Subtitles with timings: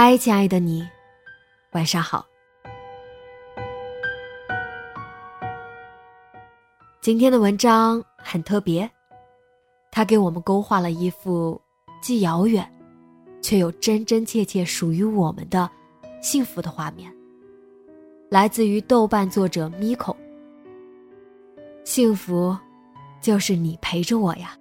[0.00, 0.88] 嗨，亲爱的你，
[1.72, 2.24] 晚上好。
[7.00, 8.88] 今天的文章很特别，
[9.90, 11.60] 它给我们勾画了一幅
[12.00, 12.64] 既遥远，
[13.42, 15.68] 却又真真切切属于我们的
[16.22, 17.12] 幸福的画面。
[18.30, 20.14] 来自于豆瓣作者 Miko。
[21.82, 22.56] 幸福，
[23.20, 24.56] 就是你陪着我呀。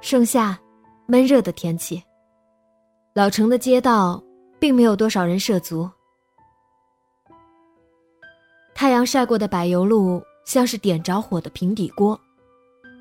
[0.00, 0.58] 盛夏，
[1.06, 2.02] 闷热的天气。
[3.14, 4.22] 老城的街道
[4.60, 5.90] 并没有多少人涉足，
[8.74, 12.18] 太阳晒过的柏油路像是点着火的平底锅，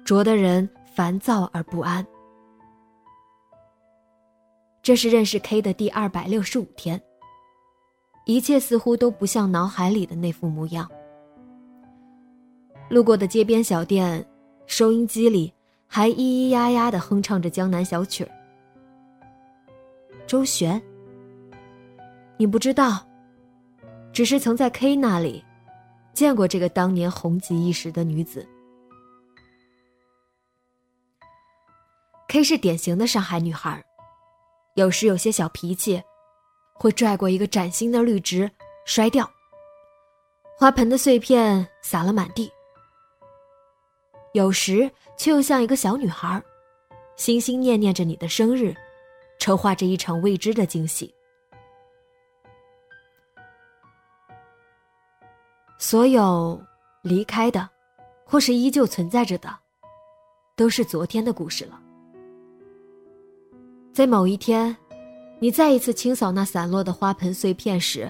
[0.03, 2.05] 灼得人烦躁而不安。
[4.81, 6.99] 这是认识 K 的第二百六十五天，
[8.25, 10.89] 一切似乎都不像脑海里的那副模样。
[12.89, 14.25] 路过的街边小店，
[14.65, 15.53] 收音机里。
[15.87, 18.31] 还咿咿呀呀的哼唱着江南小曲儿。
[20.27, 20.81] 周璇，
[22.37, 23.07] 你不知道，
[24.11, 25.43] 只是曾在 K 那里
[26.13, 28.45] 见过这个当年红极一时的女子。
[32.27, 33.81] K 是典型的上海女孩，
[34.75, 36.03] 有时有些小脾气，
[36.73, 38.51] 会拽过一个崭新的绿植
[38.85, 39.31] 摔掉，
[40.57, 42.51] 花盆的碎片洒了满地。
[44.37, 46.39] 有时却又像一个小女孩，
[47.15, 48.71] 心心念念着你的生日，
[49.39, 51.11] 筹划着一场未知的惊喜。
[55.79, 56.61] 所有
[57.01, 57.67] 离开的，
[58.25, 59.49] 或是依旧存在着的，
[60.55, 61.81] 都是昨天的故事了。
[63.91, 64.77] 在某一天，
[65.39, 68.07] 你再一次清扫那散落的花盆碎片时，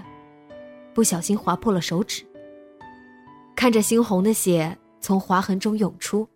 [0.93, 2.21] 不小心划破了手指，
[3.55, 4.77] 看着猩红的血。
[5.07, 6.27] 从划痕中涌出，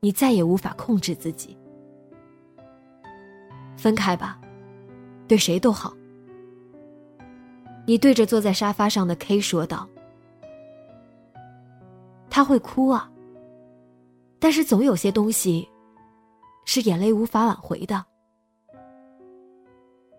[0.00, 1.54] 你再也无法控制自己。
[3.76, 4.40] 分开吧，
[5.28, 5.92] 对谁都好。
[7.86, 9.86] 你对着坐在沙发上的 K 说道
[12.32, 13.12] ：“他会哭啊，
[14.38, 15.68] 但是总有些东西
[16.64, 18.02] 是眼泪无法挽回的。”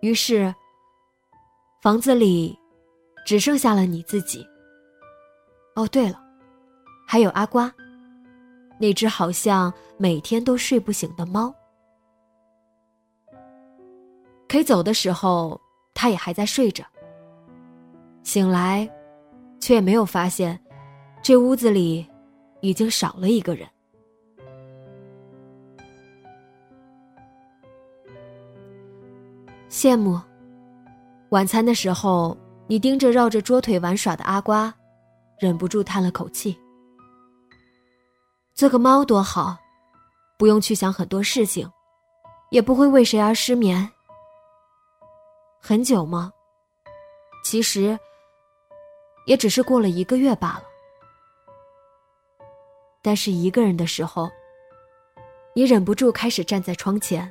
[0.00, 0.54] 于是，
[1.82, 2.56] 房子里
[3.26, 4.46] 只剩下了你自己。
[5.74, 6.23] 哦，对了。
[7.14, 7.72] 还有阿瓜，
[8.76, 11.54] 那只好像每天都睡不醒的猫。
[14.48, 15.60] K 走的时候，
[15.94, 16.84] 他也还在睡着。
[18.24, 18.90] 醒来，
[19.60, 20.60] 却也没有发现，
[21.22, 22.04] 这屋子里
[22.62, 23.64] 已经少了一个人。
[29.70, 30.20] 羡慕。
[31.28, 32.36] 晚餐的时候，
[32.66, 34.74] 你盯着绕着桌腿玩耍的阿瓜，
[35.38, 36.58] 忍不住叹了口气。
[38.54, 39.58] 做个猫多好，
[40.38, 41.68] 不用去想很多事情，
[42.50, 43.90] 也不会为谁而失眠。
[45.60, 46.32] 很久吗？
[47.42, 47.98] 其实，
[49.26, 50.62] 也只是过了一个月罢了。
[53.02, 54.30] 但是一个人的时候，
[55.52, 57.30] 你忍不住开始站在窗前，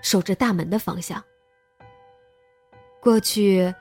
[0.00, 1.22] 守着大门的方向。
[2.98, 3.74] 过去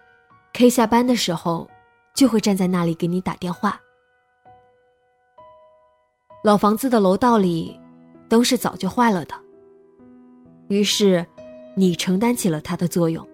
[0.51, 1.69] ，K 下班的时候，
[2.13, 3.79] 就会站在那里给你打电话。
[6.45, 7.75] 老房子的楼道里，
[8.29, 9.33] 灯是早就坏了的。
[10.67, 11.25] 于是，
[11.73, 13.27] 你承担起了它的作用。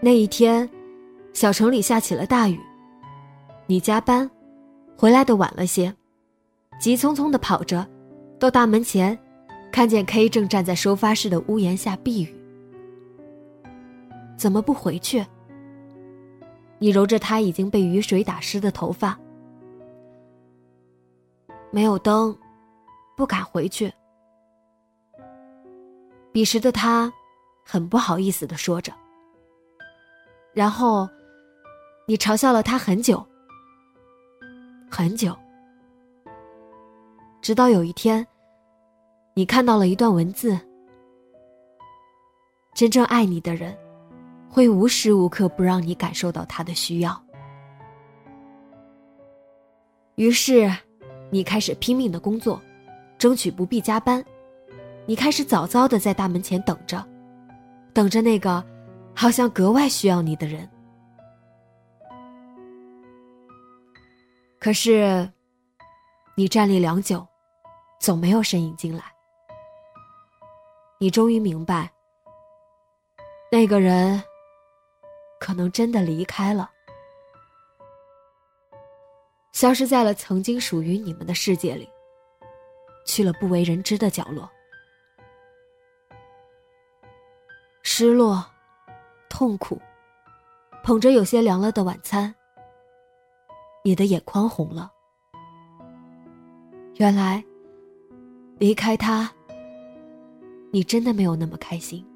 [0.00, 0.70] 那一天，
[1.32, 2.56] 小城里下起了大雨。
[3.66, 4.30] 你加班，
[4.96, 5.92] 回来的晚了些，
[6.78, 7.84] 急匆匆的跑着，
[8.38, 9.18] 到大门前，
[9.72, 12.32] 看见 K 正站在收发室的屋檐下避雨。
[14.36, 15.26] 怎么不回去？
[16.78, 19.18] 你揉着他已经被雨水打湿的头发。
[21.70, 22.36] 没有灯，
[23.16, 23.92] 不敢回去。
[26.32, 27.12] 彼时的他，
[27.64, 28.92] 很不好意思的说着。
[30.52, 31.08] 然后，
[32.06, 33.24] 你嘲笑了他很久，
[34.90, 35.36] 很久，
[37.42, 38.26] 直到有一天，
[39.34, 40.58] 你看到了一段文字：
[42.74, 43.76] 真正爱你的人，
[44.48, 47.22] 会无时无刻不让你感受到他的需要。
[50.14, 50.70] 于是。
[51.30, 52.60] 你开始拼命的工作，
[53.18, 54.24] 争取不必加班。
[55.06, 57.04] 你开始早早的在大门前等着，
[57.92, 58.64] 等着那个
[59.14, 60.68] 好像格外需要你的人。
[64.58, 65.30] 可是，
[66.34, 67.26] 你站立良久，
[68.00, 69.04] 总没有身影进来。
[70.98, 71.92] 你终于明白，
[73.52, 74.22] 那个人
[75.38, 76.70] 可能真的离开了。
[79.58, 81.88] 消失在了曾经属于你们的世界里，
[83.04, 84.48] 去了不为人知的角落。
[87.82, 88.46] 失落、
[89.28, 89.82] 痛苦，
[90.84, 92.32] 捧着有些凉了的晚餐，
[93.82, 94.92] 你的眼眶红了。
[96.98, 97.42] 原来，
[98.58, 99.28] 离开他，
[100.70, 102.06] 你真的没有那么开心。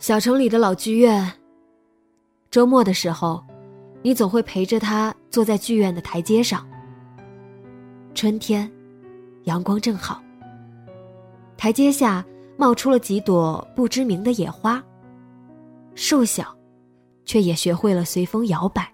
[0.00, 1.32] 小城里的老剧院。
[2.50, 3.44] 周末的时候，
[4.02, 6.68] 你总会陪着他坐在剧院的台阶上。
[8.12, 8.68] 春天，
[9.44, 10.20] 阳光正好。
[11.56, 12.24] 台阶下
[12.56, 14.82] 冒出了几朵不知名的野花，
[15.94, 16.52] 瘦小，
[17.24, 18.92] 却也学会了随风摇摆。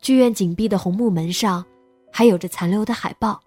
[0.00, 1.64] 剧院紧闭的红木门上，
[2.10, 3.40] 还有着残留的海报。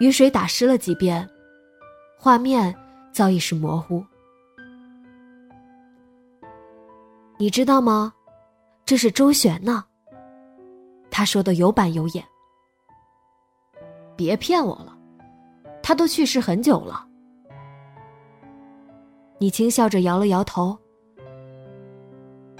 [0.00, 1.26] 雨水打湿了几遍，
[2.18, 2.76] 画面
[3.10, 4.04] 早已是模糊。
[7.38, 8.12] 你知道吗？
[8.84, 9.84] 这是周旋呢。
[11.10, 12.24] 他说的有板有眼。
[14.16, 14.96] 别骗我了，
[15.82, 17.06] 他都去世很久了。
[19.38, 20.78] 你轻笑着摇了摇头。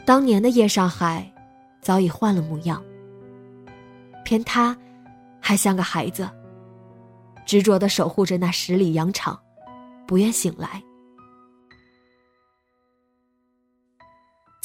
[0.04, 1.32] 当年的叶上海，
[1.80, 2.82] 早已换了模样。
[4.24, 4.76] 偏他，
[5.40, 6.28] 还像个孩子，
[7.46, 9.40] 执着的守护着那十里洋场，
[10.06, 10.82] 不愿醒来。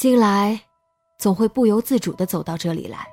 [0.02, 0.60] 近来，
[1.16, 3.06] 总会不由自主的走到这里来。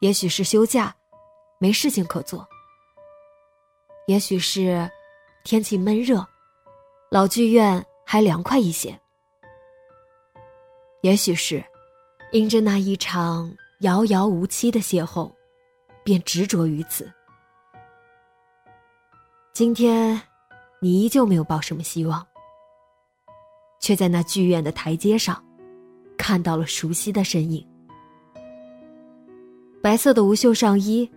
[0.00, 0.94] 也许是休假，
[1.58, 2.46] 没事情可做；
[4.06, 4.90] 也许是
[5.42, 6.22] 天气闷热，
[7.10, 8.92] 老剧院还凉快一些；
[11.00, 11.64] 也许是
[12.32, 15.32] 因着那一场遥遥无期的邂逅，
[16.04, 17.10] 便执着于此。
[19.54, 20.20] 今天，
[20.78, 22.22] 你依旧没有抱什么希望。
[23.82, 25.44] 却在那剧院的台阶上，
[26.16, 27.66] 看到了熟悉的身影。
[29.82, 31.10] 白色的无袖上衣，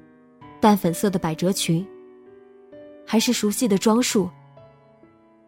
[0.59, 1.85] 淡粉色的百褶裙，
[3.06, 4.27] 还是熟悉的装束。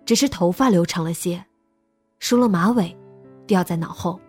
[0.06, 1.44] 只是头发留长了些，
[2.20, 2.96] 梳了马尾，
[3.48, 4.20] 掉在脑后。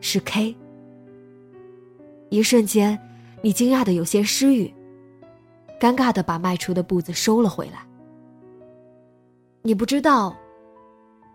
[0.00, 0.56] 是 K。
[2.30, 2.96] 一瞬间，
[3.42, 4.72] 你惊讶的有些失语，
[5.80, 7.87] 尴尬的把迈出的步子收了回来。
[9.62, 10.34] 你不知道，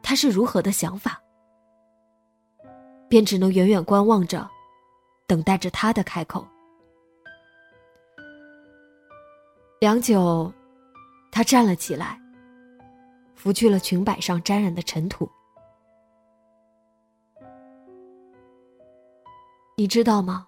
[0.02, 1.22] 他是如何的想法，
[3.08, 4.50] 便只能远远观望着，
[5.28, 6.46] 等待着他的开口。
[9.80, 10.52] 良久，
[11.32, 12.20] 他站了起来，
[13.36, 15.30] 拂去了裙摆上沾染的尘土。
[19.76, 20.48] 你知道吗？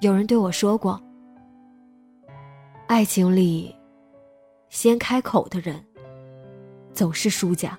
[0.00, 1.00] 有人对我说过，
[2.86, 3.74] 爱情里。
[4.72, 5.84] 先开口的人，
[6.94, 7.78] 总是输家。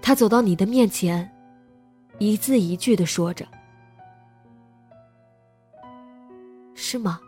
[0.00, 1.28] 他走到你的面前，
[2.20, 3.44] 一字一句的说着
[6.76, 7.20] ：“是吗？”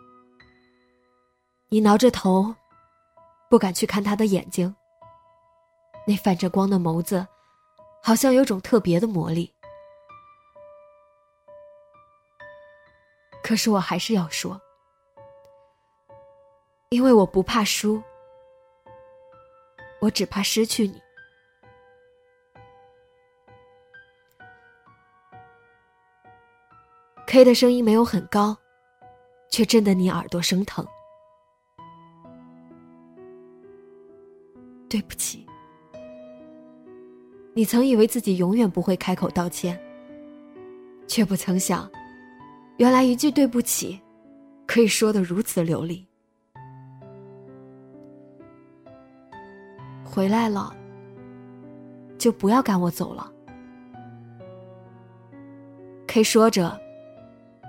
[1.69, 2.55] 你挠着头，
[3.51, 4.73] 不敢去看他的眼睛。
[6.07, 7.27] 那泛着光的眸子，
[8.01, 9.53] 好像有种特别的魔力。
[13.43, 14.59] 可是我还是要说。
[16.93, 18.03] 因为我不怕输，
[19.99, 21.01] 我只怕失去你。
[27.27, 28.55] K 的声音没有很高，
[29.49, 30.87] 却震得你耳朵生疼。
[34.87, 35.47] 对不起，
[37.55, 39.81] 你曾以为自己永远不会开口道歉，
[41.09, 41.91] 却不曾想，
[42.77, 43.99] 原来一句对不起。
[44.67, 46.07] 可以说的如此流利。
[50.15, 50.77] 回来了，
[52.19, 53.33] 就不要赶我走了。
[56.07, 56.79] K 说着，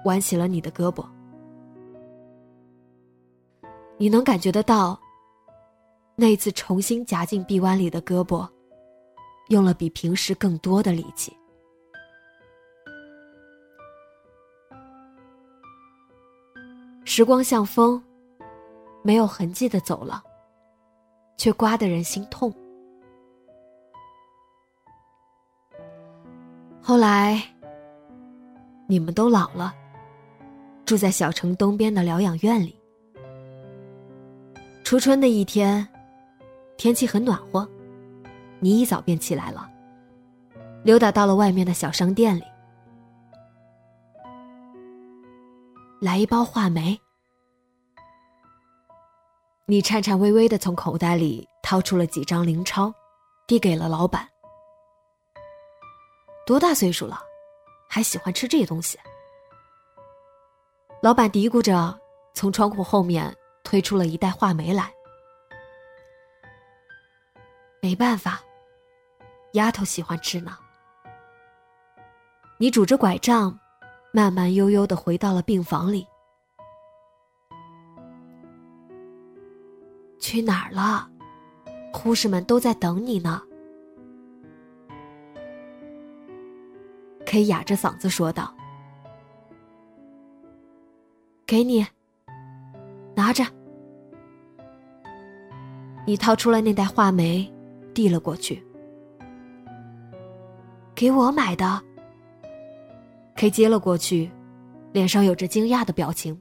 [0.03, 1.05] 挽起了你的胳膊。
[3.97, 4.99] 你能感觉得到，
[6.17, 8.45] 那次重新夹进臂弯里的胳膊，
[9.47, 11.33] 用了比平时更多的力气。
[17.05, 18.03] 时光像风，
[19.01, 20.21] 没有痕迹的走了，
[21.37, 22.53] 却刮得人心痛。
[26.81, 27.41] 后来，
[28.87, 29.73] 你们都老了，
[30.85, 32.75] 住在小城东边的疗养院里。
[34.83, 35.87] 初春的一天，
[36.77, 37.67] 天气很暖和，
[38.59, 39.69] 你一早便起来了，
[40.83, 42.43] 溜达到了外面的小商店里，
[46.01, 46.99] 来一包话梅。
[49.65, 52.93] 你颤颤巍巍的从口袋里掏出了几张零钞，
[53.47, 54.27] 递给了老板。
[56.45, 57.19] 多大岁数了，
[57.89, 58.99] 还喜欢吃这些东西？
[61.01, 61.97] 老板嘀咕着，
[62.33, 63.35] 从窗户后面。
[63.65, 64.93] 推出了一袋话梅来，
[67.81, 68.43] 没办法，
[69.53, 70.55] 丫头喜欢吃呢。
[72.59, 73.57] 你拄着拐杖，
[74.11, 76.05] 慢慢悠悠的回到了病房里。
[80.33, 81.07] 去哪儿了？
[81.93, 83.39] 护士们都在等你呢。
[87.23, 88.51] K 哑着嗓子说道
[91.45, 91.85] ：“给你。”
[93.13, 93.43] 拿着，
[96.03, 97.47] 你掏出了那袋话梅，
[97.93, 98.65] 递了过去。
[100.95, 101.79] 给我买的。
[103.35, 104.31] K 接了过去，
[104.93, 106.35] 脸上有着惊讶的表情。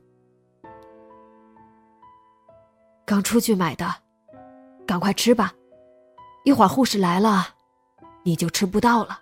[3.12, 3.86] 刚出去买的，
[4.86, 5.52] 赶快吃吧，
[6.44, 7.46] 一会儿护士来了，
[8.22, 9.20] 你就吃不到了。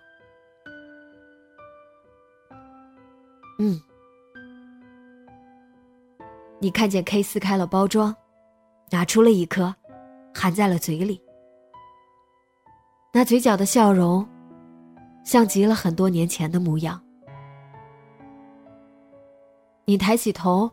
[3.59, 3.77] 嗯。
[6.61, 8.15] 你看见 K 撕开了包装，
[8.91, 9.75] 拿出了一颗，
[10.33, 11.21] 含在了嘴里。
[13.11, 14.25] 那嘴角的笑容，
[15.25, 17.03] 像极了很多年前的模样。
[19.83, 20.71] 你抬起头，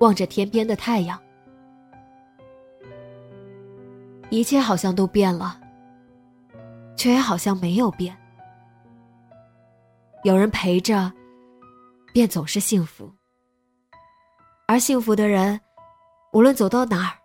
[0.00, 1.16] 望着天边的太阳，
[4.30, 5.60] 一切好像都变了，
[6.96, 8.16] 却也好像没有变。
[10.22, 11.12] 有人陪着，
[12.12, 13.12] 便总是幸福。
[14.68, 15.60] 而幸福的人，
[16.32, 17.18] 无论走到哪儿，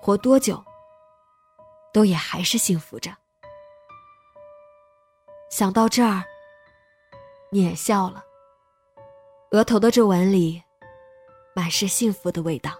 [0.00, 0.62] 活多久，
[1.92, 3.12] 都也还是幸福着。
[5.48, 6.24] 想到这儿，
[7.50, 8.24] 你也笑了，
[9.52, 10.60] 额头的皱纹里，
[11.54, 12.72] 满是幸福的味道。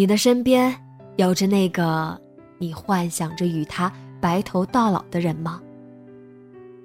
[0.00, 0.74] 你的身边
[1.16, 2.18] 有着那个
[2.56, 5.60] 你幻想着与他白头到老的人吗？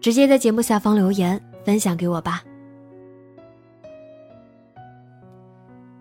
[0.02, 2.44] 直接在节目下方留言分享给我吧。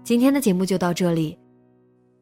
[0.02, 1.38] 今天的节目就到这里，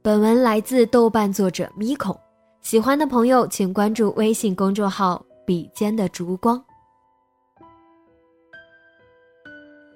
[0.02, 2.14] 本文来自豆瓣作者咪孔，
[2.60, 6.62] 喜欢的朋友请关注微信公众号“笔尖的烛光”。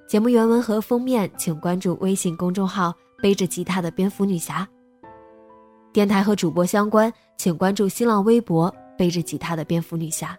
[0.09, 4.67] 节目原文和封面请关注微信公众号“背着吉他的蝙蝠女侠”。
[5.97, 10.39] 电台和主播相关，请关注新浪微博“背着吉他的蝙蝠女侠”。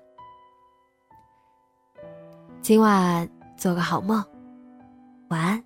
[2.62, 4.24] 今晚做个好梦，
[5.30, 5.64] 晚安。